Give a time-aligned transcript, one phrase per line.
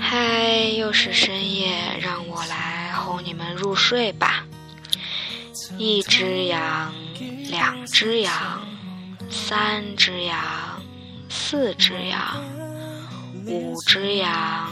[0.00, 4.44] 嗨又是深夜，让我来哄你们入睡吧。
[5.78, 6.92] 一只羊，
[7.48, 8.60] 两只羊，
[9.30, 10.36] 三只羊，
[11.28, 12.42] 四只羊，
[13.46, 14.70] 五只羊，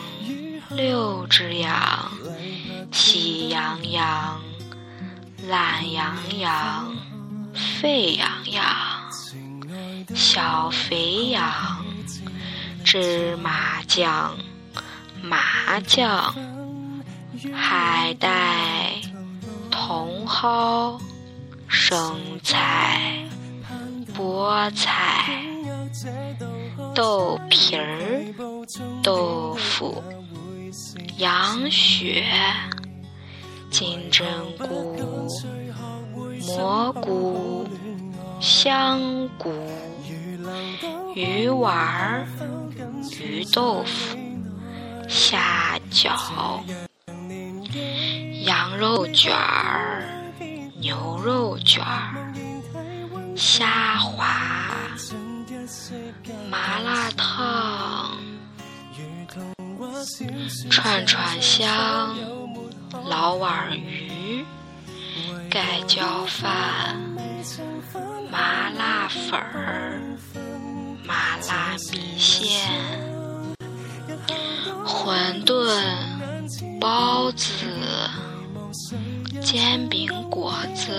[0.70, 2.10] 六只羊，
[2.90, 4.40] 喜羊羊，
[5.48, 6.96] 懒羊羊，
[7.54, 8.64] 沸羊羊，
[10.14, 11.52] 小肥羊，
[12.84, 14.36] 芝麻酱。
[15.22, 16.34] 麻酱、
[17.52, 18.94] 海带、
[19.70, 21.00] 茼蒿、
[21.68, 23.24] 生菜、
[24.16, 25.44] 菠菜、
[26.92, 28.34] 豆皮儿、
[29.00, 30.02] 豆腐、
[31.18, 32.24] 羊血、
[33.70, 34.26] 金针
[34.58, 35.28] 菇、
[36.48, 37.64] 蘑菇、
[38.40, 39.52] 香菇、
[41.14, 42.26] 鱼丸儿、
[43.20, 44.31] 鱼豆腐。
[45.12, 46.64] 虾饺、
[48.46, 50.02] 羊肉卷儿、
[50.80, 52.32] 牛肉卷儿、
[53.36, 54.24] 虾滑、
[56.50, 58.16] 麻辣烫、
[60.70, 62.16] 串串香、
[63.04, 64.42] 老碗儿鱼、
[65.50, 66.98] 盖浇饭、
[68.30, 70.00] 麻辣粉儿、
[75.04, 77.66] 馄饨、包子、
[79.40, 80.92] 煎饼果子、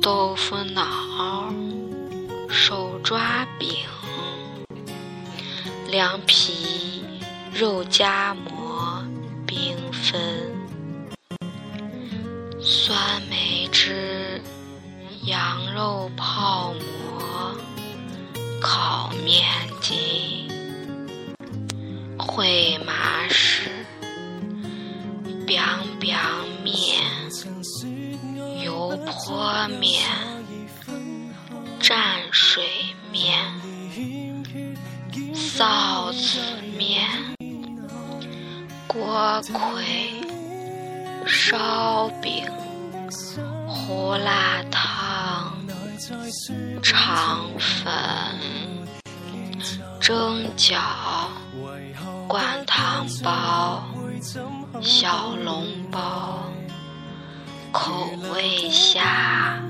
[0.00, 1.52] 豆腐脑、
[2.48, 3.68] 手抓饼、
[5.90, 7.04] 凉皮、
[7.52, 9.04] 肉夹馍、
[9.46, 10.50] 缤纷、
[12.62, 14.40] 酸梅汁、
[15.24, 17.54] 羊肉泡馍、
[18.58, 19.44] 烤面
[19.82, 20.41] 筋。
[22.34, 23.68] 烩麻食、
[25.46, 27.04] biang biang 面、
[28.64, 30.00] 油泼面、
[31.78, 31.92] 蘸
[32.30, 32.64] 水
[33.12, 33.38] 面、
[35.34, 36.40] 臊子
[36.78, 37.04] 面、
[38.86, 39.84] 锅盔、
[41.26, 42.46] 烧饼、
[43.68, 45.54] 胡辣汤、
[46.82, 47.92] 肠粉、
[50.00, 50.78] 蒸饺。
[52.28, 53.82] 灌汤包、
[54.80, 56.44] 小笼包、
[57.70, 59.60] 口味虾、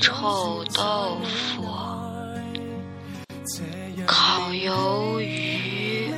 [0.00, 1.64] 臭豆腐、
[4.06, 6.12] 烤鱿鱼，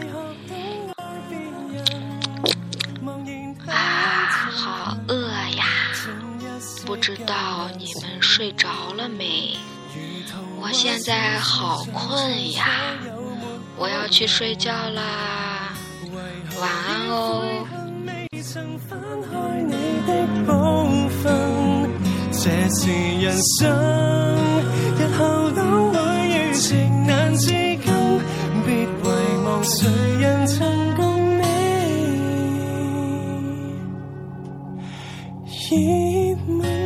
[3.66, 5.64] 啊，好饿呀！
[6.84, 9.56] 不知道你们睡着了没？
[10.60, 12.66] 我现在好困呀！
[13.78, 15.74] 我要去睡觉啦，
[16.60, 17.66] 晚安哦。
[22.32, 23.68] 这是人生，
[24.96, 25.98] 日后都会
[26.28, 27.80] 遇情难自禁，
[28.64, 28.86] 别遗
[29.44, 29.88] 忘谁
[30.20, 31.42] 人曾共你
[35.70, 35.76] 热
[36.46, 36.85] 吻。